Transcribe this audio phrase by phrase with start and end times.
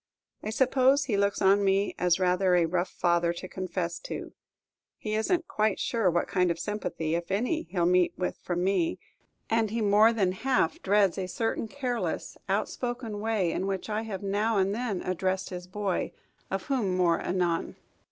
[0.41, 4.33] I suppose he looks on me as rather a rough father to confess to;
[4.97, 8.35] he is n't quite sure what kind of sympathy, if any, he 'll meet with
[8.37, 8.97] from me,
[9.47, 14.23] and he more than half dreads a certain careless, outspoken way in which I have
[14.23, 16.13] now and then addressed his boy,
[16.49, 17.75] of whom more anon.